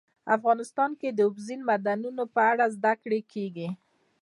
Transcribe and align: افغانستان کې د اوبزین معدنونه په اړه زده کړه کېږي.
افغانستان 0.35 0.91
کې 0.99 1.09
د 1.11 1.19
اوبزین 1.27 1.59
معدنونه 1.67 2.23
په 2.35 2.41
اړه 2.51 2.65
زده 2.75 2.93
کړه 3.01 3.19
کېږي. 3.33 3.67